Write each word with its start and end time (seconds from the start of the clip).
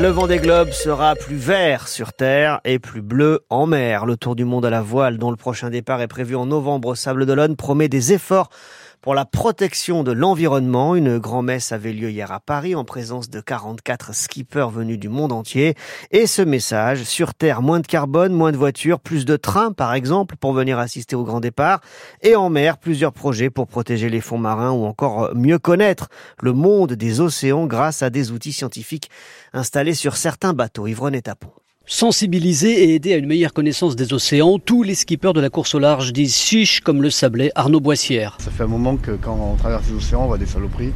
Le 0.00 0.08
vent 0.08 0.26
des 0.26 0.38
globes 0.38 0.70
sera 0.70 1.14
plus 1.14 1.36
vert 1.36 1.86
sur 1.86 2.12
terre 2.12 2.60
et 2.64 2.78
plus 2.78 3.02
bleu 3.02 3.40
en 3.50 3.66
mer. 3.66 4.06
Le 4.06 4.16
tour 4.16 4.34
du 4.34 4.44
monde 4.44 4.64
à 4.64 4.70
la 4.70 4.80
voile, 4.82 5.18
dont 5.18 5.30
le 5.30 5.36
prochain 5.36 5.70
départ 5.70 6.00
est 6.00 6.08
prévu 6.08 6.34
en 6.34 6.46
novembre 6.46 6.88
au 6.88 6.94
Sable 6.94 7.26
d'Olonne, 7.26 7.56
promet 7.56 7.88
des 7.88 8.12
efforts 8.12 8.48
pour 9.02 9.14
la 9.14 9.24
protection 9.24 10.04
de 10.04 10.12
l'environnement. 10.12 10.94
Une 10.94 11.18
grand-messe 11.18 11.72
avait 11.72 11.92
lieu 11.92 12.10
hier 12.10 12.30
à 12.32 12.40
Paris 12.40 12.74
en 12.74 12.84
présence 12.84 13.28
de 13.28 13.40
44 13.40 14.14
skippers 14.14 14.70
venus 14.70 14.98
du 14.98 15.08
monde 15.08 15.32
entier. 15.32 15.74
Et 16.12 16.26
ce 16.26 16.40
message, 16.40 17.02
sur 17.02 17.34
Terre, 17.34 17.60
moins 17.60 17.80
de 17.80 17.86
carbone, 17.86 18.32
moins 18.32 18.52
de 18.52 18.56
voitures, 18.56 19.00
plus 19.00 19.24
de 19.24 19.36
trains 19.36 19.72
par 19.72 19.92
exemple 19.92 20.36
pour 20.36 20.52
venir 20.52 20.78
assister 20.78 21.16
au 21.16 21.24
grand 21.24 21.40
départ. 21.40 21.80
Et 22.22 22.36
en 22.36 22.48
mer, 22.48 22.78
plusieurs 22.78 23.12
projets 23.12 23.50
pour 23.50 23.66
protéger 23.66 24.08
les 24.08 24.20
fonds 24.20 24.38
marins 24.38 24.70
ou 24.70 24.84
encore 24.84 25.34
mieux 25.34 25.58
connaître 25.58 26.08
le 26.40 26.52
monde 26.52 26.92
des 26.92 27.20
océans 27.20 27.66
grâce 27.66 28.02
à 28.02 28.10
des 28.10 28.30
outils 28.30 28.52
scientifiques 28.52 29.10
installés 29.52 29.94
sur 29.94 30.16
certains 30.16 30.52
bateaux. 30.52 30.86
Yvonne 30.86 31.20
Tapon. 31.20 31.50
Sensibiliser 31.86 32.84
et 32.84 32.94
aider 32.94 33.12
à 33.12 33.16
une 33.16 33.26
meilleure 33.26 33.52
connaissance 33.52 33.96
des 33.96 34.12
océans, 34.12 34.60
tous 34.60 34.84
les 34.84 34.94
skippers 34.94 35.32
de 35.32 35.40
la 35.40 35.50
course 35.50 35.74
au 35.74 35.80
large 35.80 36.12
disent 36.12 36.36
chiche 36.36 36.80
comme 36.80 37.02
le 37.02 37.10
sablé 37.10 37.50
Arnaud 37.56 37.80
Boissière. 37.80 38.36
Ça 38.40 38.52
fait 38.52 38.62
un 38.62 38.68
moment 38.68 38.96
que 38.96 39.10
quand 39.12 39.36
on 39.36 39.56
traverse 39.56 39.88
les 39.88 39.96
océans, 39.96 40.22
on 40.22 40.26
voit 40.28 40.38
des 40.38 40.46
saloperies 40.46 40.92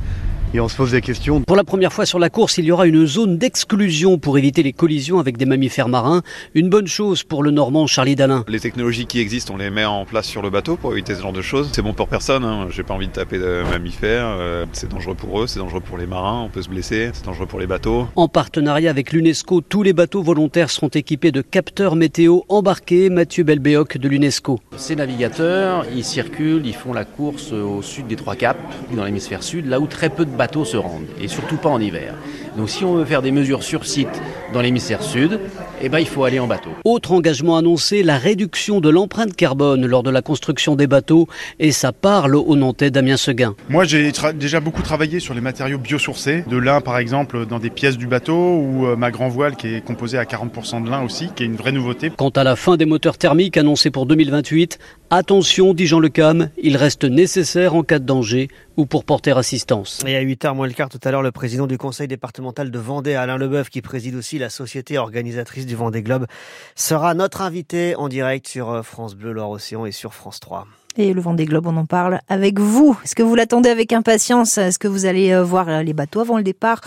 et 0.55 0.61
on 0.61 0.69
se 0.69 0.77
pose 0.77 0.93
des 0.93 1.01
questions. 1.01 1.43
Pour 1.43 1.57
la 1.57 1.65
première 1.65 1.93
fois 1.93 2.07
sur 2.07 2.19
la 2.19 2.31
course, 2.31 2.59
il 2.59 2.65
y 2.65 2.73
aura 2.73 2.87
une 2.87 3.07
zone 3.07 3.39
d'exclusion 3.39 4.19
pour 4.19 4.39
éviter 4.39 4.63
les 4.63 4.73
collisions 4.73 5.19
avec 5.19 5.37
des 5.37 5.47
mammifères 5.47 5.89
marins. 5.89 6.23
Une 6.55 6.69
bonne 6.69 6.87
chose 6.87 7.23
pour 7.23 7.43
le 7.43 7.51
Normand 7.51 7.87
Charlie 7.87 8.17
Dalin. 8.17 8.45
Les 8.49 8.61
technologies 8.61 9.07
qui 9.07 9.21
existent, 9.21 9.55
on 9.55 9.57
les 9.57 9.71
met 9.71 9.85
en 9.85 10.05
place 10.05 10.27
sur 10.27 10.43
le 10.43 10.51
bateau 10.51 10.77
pour 10.77 10.93
éviter 10.93 11.15
ce 11.15 11.23
genre 11.23 11.33
de 11.33 11.43
choses. 11.43 11.71
C'est 11.73 11.83
bon 11.83 11.93
pour 11.93 12.09
personne. 12.09 12.45
Hein. 12.45 12.69
J'ai 12.71 12.83
pas 12.83 12.95
envie 12.95 13.09
de 13.09 13.13
taper 13.13 13.39
de 13.39 13.63
mammifères. 13.71 14.27
Euh, 14.27 14.67
c'est 14.73 14.91
dangereux 14.91 15.15
pour 15.15 15.41
eux, 15.41 15.47
c'est 15.47 15.59
dangereux 15.59 15.81
pour 15.81 15.99
les 15.99 16.07
marins. 16.07 16.43
On 16.43 16.49
peut 16.49 16.63
se 16.63 16.69
blesser. 16.69 17.11
C'est 17.13 17.25
dangereux 17.25 17.47
pour 17.47 17.59
les 17.59 17.67
bateaux. 17.67 18.07
En 18.17 18.29
partenariat 18.29 18.91
avec 18.91 19.13
l'UNESCO, 19.13 19.61
tous 19.61 19.83
les 19.83 19.93
bateaux 19.93 20.23
volontaires 20.23 20.71
seront 20.71 20.89
équipés 20.89 21.33
de 21.33 21.43
capteurs 21.43 21.97
météo 21.97 22.41
embarqués. 22.49 23.11
Mathieu 23.11 23.45
Belbéoc 23.45 23.99
de 23.99 24.09
l'UNESCO. 24.09 24.61
Ces 24.77 24.97
navigateurs, 24.97 25.85
ils 25.95 26.05
circulent, 26.05 26.67
ils 26.67 26.75
font 26.75 26.93
la 26.93 27.05
course 27.05 27.53
au 27.53 27.83
sud 27.83 28.07
des 28.07 28.17
trois 28.17 28.37
caps, 28.37 28.61
dans 28.95 29.05
l'hémisphère 29.05 29.43
sud, 29.43 29.67
là 29.67 29.81
où 29.81 29.87
très 29.87 30.09
peu 30.09 30.25
de 30.25 30.36
bateaux 30.37 30.65
se 30.65 30.77
rendent, 30.77 31.09
et 31.21 31.29
surtout 31.29 31.57
pas 31.57 31.69
en 31.71 31.81
hiver. 31.81 32.15
Donc 32.57 32.71
si 32.71 32.85
on 32.85 32.95
veut 32.95 33.05
faire 33.05 33.21
des 33.21 33.33
mesures 33.33 33.63
sur 33.63 33.85
site 33.85 34.09
dans 34.55 34.63
l'hémisphère 34.63 35.03
sud, 35.03 35.41
eh 35.83 35.89
ben, 35.91 35.99
il 35.99 36.07
faut 36.07 36.25
aller 36.25 36.39
en 36.39 36.47
bateau. 36.47 36.71
Autre 36.85 37.13
engagement 37.13 37.59
annoncé, 37.59 38.03
la 38.03 38.17
réduction 38.17 38.81
de 38.81 38.89
l'empreinte 38.89 39.37
carbone 39.37 39.85
lors 39.85 40.03
de 40.03 40.11
la 40.11 40.23
construction 40.23 40.75
des 40.75 40.87
bateaux, 40.87 41.29
et 41.59 41.71
ça 41.71 41.93
parle 41.93 42.35
au 42.35 42.57
Nantais 42.57 42.91
Damien 42.91 43.19
Seguin. 43.19 43.55
Moi 43.69 43.85
j'ai 43.85 44.11
déjà 44.35 44.61
beaucoup 44.61 44.83
travaillé 44.83 45.21
sur 45.21 45.35
les 45.35 45.43
matériaux 45.43 45.79
biosourcés, 45.79 46.45
de 46.49 46.57
lin 46.57 46.81
par 46.81 46.97
exemple 46.97 47.45
dans 47.45 47.59
des 47.59 47.71
pièces 47.71 47.99
du 47.99 48.07
bateau, 48.07 48.57
ou 48.57 48.87
euh, 48.87 48.97
ma 48.97 49.11
grand 49.11 49.29
voile 49.29 49.57
qui 49.57 49.75
est 49.75 49.85
composée 49.85 50.17
à 50.17 50.25
40% 50.25 50.83
de 50.85 50.89
lin 50.89 51.03
aussi, 51.03 51.29
qui 51.37 51.43
est 51.43 51.47
une 51.47 51.57
vraie 51.57 51.73
nouveauté. 51.73 52.11
Quant 52.17 52.31
à 52.31 52.45
la 52.45 52.57
fin 52.57 52.79
des 52.79 52.87
moteurs 52.87 53.19
thermiques 53.19 53.59
annoncés 53.59 53.91
pour 53.91 54.07
2028, 54.07 54.79
attention, 55.11 55.75
dit 55.75 55.87
Jean 55.87 55.99
Le 55.99 56.09
Cam, 56.09 56.49
il 56.63 56.79
reste 56.79 57.05
nécessaire 57.05 57.75
en 57.75 57.83
cas 57.83 57.99
de 57.99 58.07
danger 58.07 58.49
ou 58.77 58.87
pour 58.87 59.05
porter 59.05 59.37
assistance. 59.37 60.03
Et 60.07 60.17
à 60.17 60.23
8h 60.23 60.55
moins 60.55 60.67
le 60.67 60.73
quart 60.73 60.89
tout 60.89 61.01
à 61.03 61.11
l'heure, 61.11 61.23
le 61.23 61.33
président 61.33 61.67
du 61.67 61.79
conseil 61.79 62.09
départemental 62.09 62.46
de 62.53 62.79
Vendée, 62.79 63.15
Alain 63.15 63.37
Leboeuf, 63.37 63.71
qui 63.71 63.83
préside 63.83 64.15
aussi 64.15 64.39
la 64.39 64.51
société 64.51 64.99
organisatrice 64.99 65.67
du 65.67 65.75
Vendée 65.75 66.03
Globe, 66.03 66.27
sera 66.75 67.15
notre 67.15 67.43
invité 67.43 67.97
en 67.97 68.09
direct 68.09 68.47
sur 68.47 68.71
euh, 68.71 68.83
France 68.83 69.15
Bleu 69.15 69.33
Loire-Océan 69.33 69.85
et 69.85 69.93
sur 69.93 70.15
France 70.15 70.41
3. 70.41 70.67
Et 70.97 71.13
le 71.13 71.21
Vendée 71.21 71.45
Globe, 71.45 71.67
on 71.67 71.77
en 71.77 71.85
parle 71.85 72.21
avec 72.29 72.59
vous. 72.59 72.97
Est-ce 73.05 73.15
que 73.15 73.23
vous 73.23 73.35
l'attendez 73.35 73.69
avec 73.69 73.93
impatience? 73.93 74.57
Est-ce 74.57 74.79
que 74.79 74.89
vous 74.89 75.05
allez 75.05 75.33
euh, 75.33 75.43
voir 75.43 75.69
euh, 75.69 75.83
les 75.83 75.93
bateaux 75.93 76.21
avant 76.21 76.39
le 76.39 76.43
départ, 76.43 76.81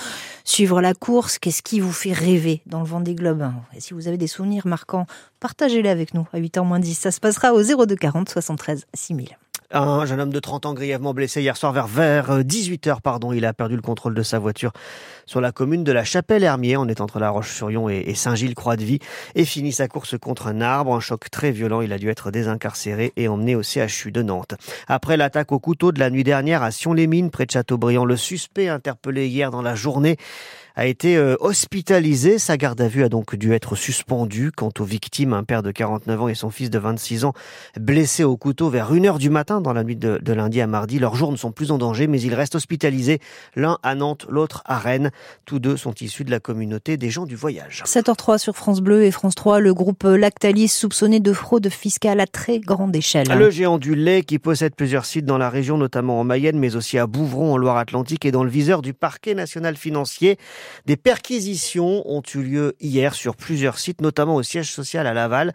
suivre 0.44 0.82
la 0.82 0.94
course? 0.94 1.38
Qu'est-ce 1.38 1.62
qui 1.62 1.80
vous 1.80 1.92
fait 1.92 2.14
rêver 2.14 2.62
dans 2.66 2.80
le 2.80 2.88
Vendée 2.88 3.16
Globe? 3.16 3.52
Et 3.76 3.82
si 3.82 3.94
vous 3.94 4.08
avez 4.08 4.18
des 4.18 4.28
souvenirs 4.28 4.66
marquants, 4.66 5.06
partagez-les 5.40 5.90
avec 5.90 6.14
nous 6.14 6.26
à 6.34 6.40
8h 6.40 6.66
moins 6.66 6.80
10. 6.80 6.96
Ça 6.96 7.12
se 7.12 7.20
passera 7.20 7.54
au 7.54 7.62
02 7.62 7.96
40 7.96 8.30
73 8.30 8.86
6000. 8.94 9.38
Un 9.72 10.04
jeune 10.08 10.20
homme 10.20 10.34
de 10.34 10.40
30 10.40 10.66
ans 10.66 10.74
grièvement 10.74 11.14
blessé 11.14 11.42
hier 11.42 11.56
soir 11.56 11.72
vers, 11.72 11.86
vers 11.86 12.40
18h, 12.40 12.90
euh, 12.90 12.96
pardon. 13.04 13.34
Il 13.34 13.46
a 13.46 13.54
perdu 13.54 13.76
le 13.76 13.84
contrôle 13.84 14.16
de 14.16 14.24
sa 14.24 14.40
voiture 14.40 14.72
sur 15.28 15.42
la 15.42 15.52
commune 15.52 15.84
de 15.84 15.92
la 15.92 16.04
Chapelle-Hermier. 16.04 16.76
On 16.76 16.88
est 16.88 17.02
entre 17.02 17.20
La 17.20 17.30
Roche-sur-Yon 17.30 17.88
et 17.88 18.16
Saint-Gilles-Croix-de-Vie 18.16 18.98
et 19.36 19.46
finit 19.46 19.72
sa 19.72 19.88
course 19.88 20.18
contre 20.18 20.48
un 20.48 20.62
arbre. 20.62 20.96
Un 20.96 21.00
choc 21.00 21.30
très 21.30 21.52
violent. 21.52 21.82
Il 21.82 21.94
a 21.94 22.00
dû 22.00 22.10
être 22.10 22.32
désincarcéré 22.32 23.14
et 23.16 23.28
emmené 23.28 23.56
au 23.56 23.62
CHU 23.62 24.12
de 24.12 24.24
Nantes. 24.24 24.56
Après 24.88 25.18
l'attaque 25.18 25.52
au 25.52 25.60
couteau 25.60 25.92
de 25.92 26.00
la 26.00 26.10
nuit 26.10 26.24
dernière 26.24 26.64
à 26.64 26.72
Sion-les-Mines, 26.72 27.30
près 27.30 27.46
de 27.46 27.52
Châteaubriand, 27.52 28.06
le 28.06 28.18
suspect 28.18 28.70
interpellé 28.70 29.28
hier 29.28 29.52
dans 29.52 29.62
la 29.62 29.76
journée 29.76 30.18
a 30.76 30.86
été 30.86 31.18
euh, 31.18 31.36
hospitalisé. 31.40 32.40
Sa 32.40 32.58
garde 32.58 32.80
à 32.82 32.88
vue 32.88 33.04
a 33.04 33.10
donc 33.10 33.36
dû 33.36 33.54
être 33.54 33.76
suspendue. 33.76 34.52
Quant 34.56 34.72
aux 34.80 34.84
victimes, 34.84 35.34
un 35.34 35.44
père 35.44 35.64
de 35.64 35.72
49 35.72 36.22
ans 36.22 36.28
et 36.28 36.36
son 36.36 36.50
fils 36.50 36.70
de 36.70 36.80
26 36.80 37.26
ans 37.26 37.34
blessés 37.80 38.24
au 38.24 38.38
couteau 38.38 38.70
vers 38.70 38.94
1h 38.94 39.18
du 39.18 39.30
matin 39.30 39.62
dans 39.62 39.74
la 39.74 39.84
nuit 39.84 39.96
de, 39.96 40.20
lundi 40.32 40.62
à 40.62 40.68
mardi. 40.68 41.00
Leurs 41.00 41.16
jours 41.16 41.32
ne 41.32 41.38
sont 41.38 41.52
plus 41.52 41.72
en 41.72 41.78
danger, 41.78 42.08
mais 42.08 42.22
ils 42.22 42.34
restent 42.34 42.56
hospitalisés. 42.56 43.20
L'un 43.56 43.78
à 43.84 43.96
Nantes, 43.96 44.26
l'autre 44.30 44.62
à 44.66 44.78
Rennes. 44.78 45.12
Tous 45.46 45.60
deux 45.60 45.78
sont 45.78 45.94
issus 46.02 46.24
de 46.24 46.32
la 46.32 46.40
communauté 46.40 46.98
des 46.98 47.10
gens 47.10 47.26
du 47.26 47.36
voyage. 47.36 47.84
7h03 47.86 48.38
sur 48.38 48.56
France 48.56 48.82
Bleu 48.82 49.04
et 49.04 49.12
France 49.12 49.36
3, 49.36 49.60
le 49.60 49.74
groupe 49.74 50.04
Lactalis 50.04 50.70
soupçonné 50.70 51.20
de 51.20 51.34
fraude 51.34 51.70
fiscale 51.70 52.20
à 52.20 52.28
très 52.28 52.60
grande 52.60 52.96
échelle. 52.96 53.28
Le 53.28 53.50
géant 53.50 53.78
du 53.78 53.96
lait 53.96 54.24
qui 54.24 54.40
possède 54.40 54.76
plusieurs 54.76 55.06
sites 55.06 55.26
dans 55.26 55.38
la 55.38 55.50
région, 55.50 55.78
notamment 55.78 56.20
en 56.20 56.24
Mayenne, 56.24 56.58
mais 56.60 56.76
aussi 56.76 56.98
à 56.98 57.08
Bouvron 57.08 57.54
en 57.54 57.58
Loire-Atlantique 57.58 58.26
et 58.26 58.32
dans 58.32 58.44
le 58.44 58.50
viseur 58.50 58.82
du 58.82 58.94
parquet 58.94 59.34
national 59.34 59.76
financier. 59.76 60.38
Des 60.86 60.98
perquisitions 60.98 62.04
ont 62.10 62.24
eu 62.34 62.42
lieu 62.42 62.76
hier 62.80 63.14
sur 63.14 63.36
plusieurs 63.36 63.80
sites, 63.80 64.02
notamment 64.02 64.36
au 64.36 64.44
siège 64.44 64.72
social 64.72 65.08
à 65.08 65.14
Laval. 65.14 65.54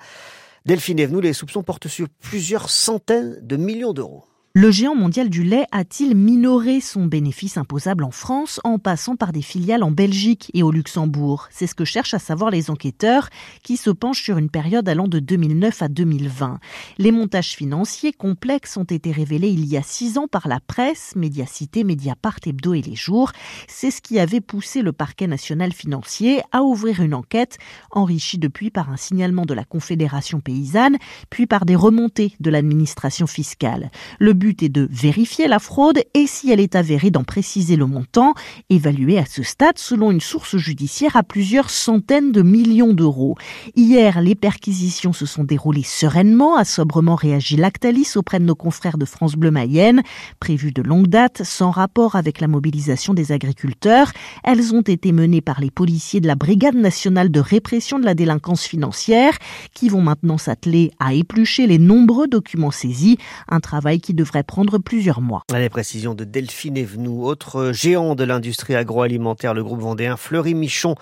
Delphine 0.67 0.99
Evenou, 0.99 1.21
les 1.21 1.33
soupçons 1.33 1.63
portent 1.63 1.89
sur 1.89 2.09
plusieurs 2.09 2.71
centaines 2.71 3.39
de 3.43 3.57
millions 3.57 3.93
d'euros. 3.93 4.25
Le 4.57 4.71
géant 4.71 4.95
mondial 4.95 5.31
du 5.31 5.43
lait 5.43 5.67
a-t-il 5.73 6.15
minoré 6.15 6.81
son 6.81 7.07
bénéfice 7.07 7.57
imposable 7.57 8.05
en 8.05 8.13
France 8.13 8.61
en 8.63 8.79
passant 8.79 9.17
par 9.17 9.33
des 9.33 9.43
filiales 9.43 9.83
en 9.83 9.91
Belgique 9.91 10.53
et 10.55 10.63
au 10.63 10.71
Luxembourg? 10.71 11.49
C'est 11.51 11.67
ce 11.67 11.75
que 11.75 11.85
cherchent 11.85 12.15
à 12.15 12.21
savoir 12.21 12.53
les 12.53 12.71
enquêteurs 12.71 13.31
qui 13.65 13.77
se 13.77 13.91
penchent 13.91 14.23
sur 14.23 14.39
une 14.39 14.51
période 14.51 14.89
allant 14.89 15.09
de 15.09 15.19
2009 15.19 15.83
à 15.83 15.89
2020. 15.89 16.61
Les 16.99 17.11
montages 17.11 17.57
financiers 17.57 18.13
complexes 18.13 18.77
ont 18.77 18.85
été 18.85 19.11
révélés 19.11 19.49
il 19.49 19.67
y 19.67 19.77
a 19.77 19.83
six 19.83 20.19
ans 20.19 20.29
par 20.29 20.47
la 20.47 20.61
presse, 20.61 21.17
Médiacité, 21.17 21.83
Mediapart, 21.83 22.39
Hebdo 22.47 22.75
et 22.75 22.83
Les 22.83 22.95
Jours. 22.95 23.33
C'est 23.67 23.91
ce 23.91 24.01
qui 24.01 24.21
avait 24.21 24.41
poussé 24.41 24.83
le 24.83 24.93
parquet 24.93 25.27
national 25.27 25.73
financier 25.73 26.43
à 26.53 26.63
ouvrir 26.63 27.01
une 27.01 27.15
enquête 27.15 27.59
enrichie 27.91 28.39
depuis 28.39 28.71
par 28.71 28.89
un 28.89 28.97
signalement 28.97 29.47
de 29.47 29.55
la 29.55 29.65
Confédération 29.65 30.39
paysanne, 30.39 30.97
puis 31.29 31.47
par 31.47 31.65
des 31.65 31.75
remontées 31.75 32.35
de 32.39 32.51
l'administration 32.51 33.27
fiscale. 33.27 33.91
Le 34.21 34.44
but 34.45 34.63
est 34.63 34.69
de 34.69 34.87
vérifier 34.93 35.49
la 35.49 35.59
fraude 35.59 36.01
et 36.13 36.27
si 36.27 36.51
elle 36.51 36.61
est 36.61 36.75
avérée 36.75 37.11
d'en 37.11 37.25
préciser 37.25 37.77
le 37.77 37.87
montant, 37.87 38.35
évalué 38.69 39.17
à 39.19 39.25
ce 39.25 39.43
stade 39.43 39.79
selon 39.79 40.11
une 40.11 40.21
source 40.21 40.59
judiciaire 40.59 41.17
à 41.17 41.23
plusieurs 41.23 41.71
centaines 41.71 42.31
de 42.31 42.43
millions 42.43 42.93
d'euros. 42.93 43.37
Hier, 43.75 44.21
les 44.21 44.35
perquisitions 44.35 45.15
se 45.15 45.25
sont 45.25 45.45
déroulées 45.45 45.83
sereinement, 45.83 46.59
a 46.59 46.67
sobrement 46.67 47.15
réagi 47.15 47.57
Lactalis 47.57 48.17
auprès 48.17 48.39
de 48.39 48.45
nos 48.45 48.55
confrères 48.55 48.99
de 48.99 49.07
France 49.07 49.35
Bleu 49.35 49.51
Mayenne, 49.51 50.03
prévues 50.41 50.73
de 50.73 50.83
longue 50.83 51.07
date, 51.07 51.43
sans 51.43 51.71
rapport 51.71 52.15
avec 52.15 52.43
la 52.43 52.47
mobilisation 52.47 53.15
des 53.15 53.33
agriculteurs. 53.33 54.13
Elles 54.43 54.75
ont 54.75 54.83
été 54.83 55.13
menées 55.13 55.41
par 55.41 55.59
les 55.59 55.71
policiers 55.71 56.21
de 56.21 56.27
la 56.27 56.35
Brigade 56.35 56.77
nationale 56.77 57.31
de 57.31 57.41
répression 57.41 57.99
de 57.99 58.05
la 58.05 58.15
délinquance 58.15 58.65
financière, 58.65 59.39
qui 59.73 59.89
vont 59.89 60.03
maintenant 60.03 60.37
s'atteler 60.37 60.91
à 60.99 61.15
éplucher 61.15 61.67
les 61.67 61.79
nombreux 61.79 62.29
documents 62.29 62.71
saisis, 62.71 63.17
un 63.49 63.61
travail 63.61 64.01
qui 64.01 64.13
devrait 64.13 64.34
prendre 64.43 64.79
plusieurs 64.79 65.21
mois. 65.21 65.45
Les 65.53 65.69
précisions 65.69 66.15
de 66.15 66.25
Delphine 66.25 66.77
Evenou, 66.77 67.25
autre 67.25 67.73
géant 67.73 68.15
de 68.15 68.25
l'industrie 68.25 68.75
agroalimentaire, 68.75 69.55
le 69.55 69.63
groupe 69.63 69.81
vendéen 69.81 70.17
Fleury 70.17 70.55
Michon 70.55 70.97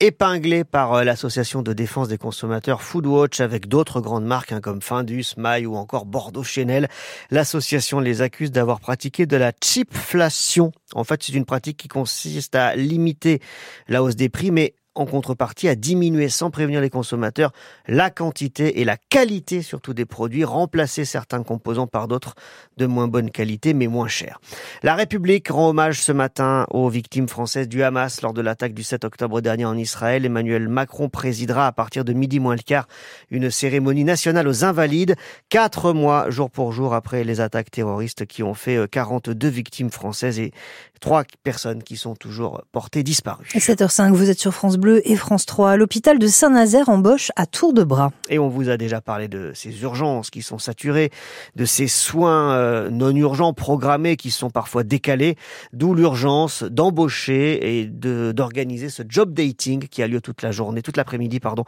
épinglé 0.00 0.64
par 0.64 0.94
euh, 0.94 1.04
l'association 1.04 1.62
de 1.62 1.72
défense 1.72 2.08
des 2.08 2.18
consommateurs 2.18 2.82
Foodwatch 2.82 3.40
avec 3.40 3.68
d'autres 3.68 4.00
grandes 4.00 4.24
marques 4.24 4.52
hein, 4.52 4.60
comme 4.60 4.80
Findus, 4.80 5.26
Maille 5.36 5.66
ou 5.66 5.76
encore 5.76 6.06
Bordeaux 6.06 6.42
Chanel. 6.42 6.88
L'association 7.30 8.00
les 8.00 8.22
accuse 8.22 8.50
d'avoir 8.50 8.80
pratiqué 8.80 9.26
de 9.26 9.36
la 9.36 9.52
chipflation. 9.62 10.72
En 10.94 11.04
fait, 11.04 11.22
c'est 11.22 11.34
une 11.34 11.44
pratique 11.44 11.76
qui 11.76 11.88
consiste 11.88 12.54
à 12.54 12.74
limiter 12.74 13.40
la 13.88 14.02
hausse 14.02 14.16
des 14.16 14.30
prix, 14.30 14.50
mais 14.50 14.74
en 15.00 15.06
contrepartie 15.06 15.68
à 15.68 15.74
diminuer 15.74 16.28
sans 16.28 16.50
prévenir 16.50 16.80
les 16.80 16.90
consommateurs 16.90 17.52
la 17.88 18.10
quantité 18.10 18.80
et 18.80 18.84
la 18.84 18.96
qualité 18.96 19.62
surtout 19.62 19.94
des 19.94 20.04
produits, 20.04 20.44
remplacer 20.44 21.04
certains 21.04 21.42
composants 21.42 21.86
par 21.86 22.06
d'autres 22.06 22.34
de 22.76 22.86
moins 22.86 23.08
bonne 23.08 23.30
qualité 23.30 23.74
mais 23.74 23.86
moins 23.86 24.08
chers. 24.08 24.40
La 24.82 24.94
République 24.94 25.48
rend 25.48 25.70
hommage 25.70 26.02
ce 26.02 26.12
matin 26.12 26.66
aux 26.70 26.88
victimes 26.88 27.28
françaises 27.28 27.68
du 27.68 27.82
Hamas 27.82 28.22
lors 28.22 28.34
de 28.34 28.42
l'attaque 28.42 28.74
du 28.74 28.82
7 28.82 29.04
octobre 29.04 29.40
dernier 29.40 29.64
en 29.64 29.76
Israël. 29.76 30.24
Emmanuel 30.24 30.68
Macron 30.68 31.08
présidera 31.08 31.66
à 31.66 31.72
partir 31.72 32.04
de 32.04 32.12
midi 32.12 32.38
moins 32.38 32.56
le 32.56 32.62
quart 32.62 32.86
une 33.30 33.50
cérémonie 33.50 34.04
nationale 34.04 34.46
aux 34.48 34.64
invalides, 34.64 35.16
quatre 35.48 35.92
mois 35.92 36.28
jour 36.30 36.50
pour 36.50 36.72
jour 36.72 36.94
après 36.94 37.24
les 37.24 37.40
attaques 37.40 37.70
terroristes 37.70 38.26
qui 38.26 38.42
ont 38.42 38.54
fait 38.54 38.78
42 38.90 39.46
euh, 39.46 39.50
victimes 39.50 39.90
françaises 39.90 40.38
et 40.38 40.52
trois 41.00 41.24
personnes 41.42 41.82
qui 41.82 41.96
sont 41.96 42.14
toujours 42.14 42.62
portées 42.72 43.02
disparues. 43.02 43.46
7h05, 43.54 44.12
vous 44.12 44.30
êtes 44.30 44.38
sur 44.38 44.52
France 44.52 44.76
Bleu 44.76 44.89
Et 45.04 45.16
France 45.16 45.46
3. 45.46 45.76
L'hôpital 45.76 46.18
de 46.18 46.26
Saint-Nazaire 46.26 46.88
embauche 46.88 47.30
à 47.36 47.46
tour 47.46 47.72
de 47.72 47.84
bras. 47.84 48.12
Et 48.28 48.38
on 48.38 48.48
vous 48.48 48.68
a 48.68 48.76
déjà 48.76 49.00
parlé 49.00 49.28
de 49.28 49.52
ces 49.54 49.82
urgences 49.82 50.30
qui 50.30 50.42
sont 50.42 50.58
saturées, 50.58 51.10
de 51.56 51.64
ces 51.64 51.86
soins 51.86 52.54
euh, 52.54 52.90
non 52.90 53.14
urgents 53.14 53.52
programmés 53.52 54.16
qui 54.16 54.30
sont 54.30 54.50
parfois 54.50 54.82
décalés, 54.82 55.36
d'où 55.72 55.94
l'urgence 55.94 56.62
d'embaucher 56.62 57.80
et 57.80 57.86
d'organiser 57.86 58.88
ce 58.88 59.02
job 59.08 59.32
dating 59.34 59.88
qui 59.88 60.02
a 60.02 60.08
lieu 60.08 60.20
toute 60.20 60.42
la 60.42 60.50
journée, 60.50 60.82
toute 60.82 60.96
l'après-midi, 60.96 61.40
pardon, 61.40 61.64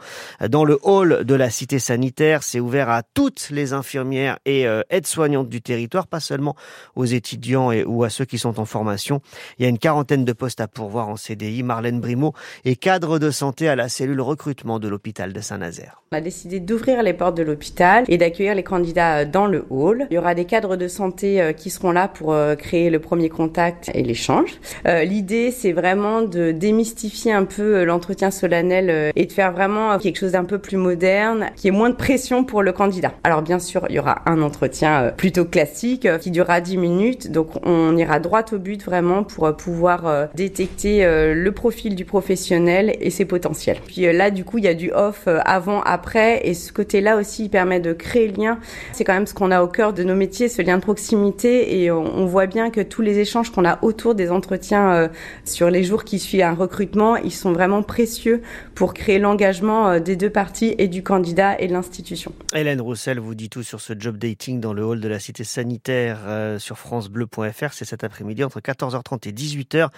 dans 0.49 0.65
le 0.65 0.79
hall 0.81 1.23
de 1.23 1.35
la 1.35 1.49
cité 1.49 1.79
sanitaire. 1.79 2.43
C'est 2.43 2.59
ouvert 2.59 2.89
à 2.89 3.03
toutes 3.03 3.49
les 3.49 3.73
infirmières 3.73 4.39
et 4.45 4.67
euh, 4.67 4.81
aides-soignantes 4.89 5.49
du 5.49 5.61
territoire, 5.61 6.07
pas 6.07 6.19
seulement 6.19 6.55
aux 6.95 7.05
étudiants 7.05 7.71
ou 7.85 8.03
à 8.03 8.09
ceux 8.09 8.25
qui 8.25 8.37
sont 8.37 8.59
en 8.59 8.65
formation. 8.65 9.21
Il 9.59 9.63
y 9.63 9.65
a 9.65 9.69
une 9.69 9.79
quarantaine 9.79 10.25
de 10.25 10.33
postes 10.33 10.61
à 10.61 10.67
pourvoir 10.67 11.09
en 11.09 11.15
CDI. 11.15 11.63
Marlène 11.63 11.99
Brimaud 11.99 12.33
est 12.65 12.75
cadre 12.75 13.02
de 13.03 13.31
santé 13.31 13.67
à 13.67 13.75
la 13.75 13.89
cellule 13.89 14.21
recrutement 14.21 14.79
de 14.79 14.87
l'hôpital 14.87 15.33
de 15.33 15.41
Saint-Nazaire. 15.41 16.01
On 16.13 16.15
a 16.15 16.21
décidé 16.21 16.59
d'ouvrir 16.59 17.03
les 17.03 17.13
portes 17.13 17.35
de 17.35 17.43
l'hôpital 17.43 18.05
et 18.07 18.17
d'accueillir 18.17 18.55
les 18.55 18.63
candidats 18.63 19.17
euh, 19.17 19.25
dans 19.25 19.45
le 19.45 19.65
hall. 19.69 20.07
Il 20.09 20.13
y 20.13 20.17
aura 20.17 20.35
des 20.35 20.45
cadres 20.45 20.75
de 20.77 20.87
santé 20.87 21.41
euh, 21.41 21.53
qui 21.53 21.69
seront 21.69 21.91
là 21.91 22.07
pour 22.07 22.33
euh, 22.33 22.55
créer 22.55 22.89
le 22.89 22.99
premier 22.99 23.29
contact 23.29 23.91
et 23.93 24.03
l'échange. 24.03 24.59
L'idée, 24.85 25.51
c'est 25.51 25.71
vraiment 25.71 26.21
de 26.21 26.51
démystifier 26.51 27.33
un 27.33 27.45
peu 27.45 27.83
l'entretien 27.83 28.31
solennel 28.31 29.11
et 29.15 29.25
de 29.25 29.31
faire 29.31 29.51
vraiment 29.51 29.97
quelque 29.97 30.17
chose 30.17 30.33
d'un 30.33 30.43
peu 30.43 30.59
plus 30.59 30.77
moderne, 30.77 31.49
qui 31.55 31.67
est 31.67 31.71
moins 31.71 31.89
de 31.89 31.95
pression 31.95 32.43
pour 32.43 32.63
le 32.63 32.71
candidat. 32.71 33.13
Alors 33.23 33.41
bien 33.41 33.59
sûr, 33.59 33.85
il 33.89 33.95
y 33.95 33.99
aura 33.99 34.21
un 34.25 34.41
entretien 34.41 35.13
plutôt 35.15 35.45
classique 35.45 36.07
qui 36.19 36.31
durera 36.31 36.61
10 36.61 36.77
minutes, 36.77 37.31
donc 37.31 37.49
on 37.65 37.95
ira 37.97 38.19
droit 38.19 38.43
au 38.51 38.59
but 38.59 38.83
vraiment 38.83 39.23
pour 39.23 39.55
pouvoir 39.55 40.29
détecter 40.35 41.05
le 41.05 41.51
profil 41.51 41.95
du 41.95 42.05
professionnel 42.05 42.92
et 42.99 43.09
ses 43.09 43.25
potentiels. 43.25 43.77
Puis 43.85 44.01
là, 44.13 44.31
du 44.31 44.45
coup, 44.45 44.57
il 44.57 44.63
y 44.63 44.67
a 44.67 44.73
du 44.73 44.91
off 44.91 45.27
avant, 45.45 45.81
après, 45.81 46.47
et 46.47 46.53
ce 46.53 46.71
côté-là 46.71 47.17
aussi, 47.17 47.45
il 47.45 47.49
permet 47.49 47.79
de 47.79 47.93
créer 47.93 48.27
le 48.27 48.41
lien. 48.41 48.59
C'est 48.91 49.03
quand 49.03 49.13
même 49.13 49.27
ce 49.27 49.33
qu'on 49.33 49.51
a 49.51 49.61
au 49.61 49.67
cœur 49.67 49.93
de 49.93 50.03
nos 50.03 50.15
métiers, 50.15 50.49
ce 50.49 50.61
lien 50.61 50.77
de 50.77 50.81
proximité, 50.81 51.81
et 51.81 51.91
on, 51.91 52.25
voit 52.25 52.45
bien 52.45 52.69
que 52.69 52.81
tous 52.81 53.01
les 53.01 53.19
échanges 53.19 53.51
qu'on 53.51 53.65
a 53.65 53.83
autour 53.83 54.15
des 54.15 54.31
entretiens 54.31 54.93
euh, 54.93 55.07
sur 55.45 55.69
les 55.69 55.83
jours 55.83 56.03
qui 56.03 56.19
suivent 56.19 56.41
un 56.41 56.53
recrutement, 56.53 57.15
ils 57.17 57.33
sont 57.33 57.51
vraiment 57.51 57.83
précieux 57.83 58.41
pour 58.75 58.93
créer 58.93 59.19
l'engagement 59.19 59.89
euh, 59.89 59.99
des 59.99 60.15
deux 60.15 60.29
parties 60.29 60.73
et 60.77 60.87
du 60.87 61.03
candidat 61.03 61.59
et 61.59 61.67
de 61.67 61.73
l'institution. 61.73 62.33
Hélène 62.53 62.81
Roussel 62.81 63.19
vous 63.19 63.35
dit 63.35 63.49
tout 63.49 63.63
sur 63.63 63.81
ce 63.81 63.93
job 63.97 64.17
dating 64.17 64.59
dans 64.59 64.73
le 64.73 64.83
hall 64.83 64.99
de 64.99 65.07
la 65.07 65.19
cité 65.19 65.43
sanitaire 65.43 66.19
euh, 66.25 66.59
sur 66.59 66.77
francebleu.fr. 66.77 67.73
C'est 67.73 67.85
cet 67.85 68.03
après-midi 68.03 68.43
entre 68.43 68.59
14h30 68.59 69.27
et 69.27 69.31
18h. 69.31 69.89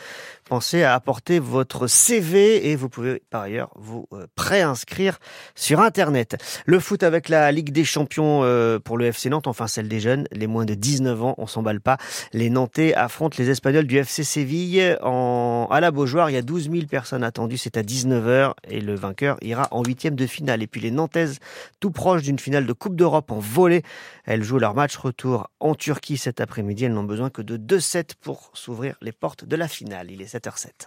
Pensez 0.49 0.83
à 0.83 0.93
apporter 0.93 1.39
votre 1.39 1.87
CV 1.87 2.71
et 2.71 2.75
vous 2.85 2.89
pouvez 2.89 3.23
par 3.31 3.41
ailleurs 3.41 3.71
vous 3.75 4.07
préinscrire 4.35 5.17
sur 5.55 5.79
Internet. 5.79 6.37
Le 6.65 6.79
foot 6.79 7.01
avec 7.01 7.29
la 7.29 7.51
Ligue 7.51 7.71
des 7.71 7.83
Champions 7.83 8.41
pour 8.83 8.97
le 8.97 9.05
FC 9.05 9.29
Nantes, 9.29 9.47
enfin 9.47 9.65
celle 9.67 9.87
des 9.87 9.99
jeunes, 9.99 10.27
les 10.31 10.45
moins 10.45 10.65
de 10.65 10.75
19 10.75 11.23
ans, 11.23 11.35
on 11.39 11.47
s'emballe 11.47 11.81
pas. 11.81 11.97
Les 12.31 12.49
Nantais 12.49 12.93
affrontent 12.93 13.35
les 13.39 13.49
Espagnols 13.49 13.87
du 13.87 13.97
FC 13.97 14.23
Séville 14.23 14.97
en, 15.01 15.67
à 15.71 15.79
la 15.79 15.89
Beaujoire. 15.89 16.29
Il 16.29 16.33
y 16.33 16.37
a 16.37 16.43
12 16.43 16.69
000 16.69 16.85
personnes 16.85 17.23
attendues, 17.23 17.57
c'est 17.57 17.77
à 17.77 17.81
19h 17.81 18.53
et 18.69 18.81
le 18.81 18.93
vainqueur 18.93 19.37
ira 19.41 19.67
en 19.71 19.83
huitième 19.83 20.15
de 20.15 20.27
finale. 20.27 20.61
Et 20.61 20.67
puis 20.67 20.81
les 20.81 20.91
Nantaises, 20.91 21.39
tout 21.79 21.91
proche 21.91 22.21
d'une 22.21 22.37
finale 22.37 22.65
de 22.67 22.73
Coupe 22.73 22.95
d'Europe 22.95 23.31
en 23.31 23.39
volée, 23.39 23.81
elles 24.25 24.43
jouent 24.43 24.59
leur 24.59 24.75
match 24.75 24.95
retour 24.95 25.49
en 25.59 25.73
Turquie 25.73 26.17
cet 26.17 26.39
après-midi. 26.39 26.85
Elles 26.85 26.93
n'ont 26.93 27.03
besoin 27.03 27.31
que 27.31 27.41
de 27.41 27.57
2 27.57 27.79
sets 27.79 28.15
pour 28.21 28.51
s'ouvrir 28.53 28.95
les 29.01 29.11
portes 29.11 29.45
de 29.45 29.55
la 29.55 29.67
finale. 29.67 30.11
Il 30.11 30.21
est 30.21 30.35
7h07. 30.35 30.83